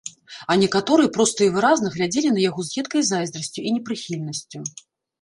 А 0.53 0.55
некаторыя 0.61 1.11
проста 1.17 1.39
і 1.49 1.51
выразна 1.59 1.93
глядзелі 1.97 2.33
на 2.39 2.43
яго 2.49 2.67
з 2.73 2.81
едкай 2.85 3.07
зайздрасцю 3.13 3.59
і 3.69 3.79
непрыхільнасцю. 3.79 4.69